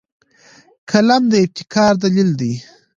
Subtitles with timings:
[0.89, 2.53] قلم د ابتکار دلیل دی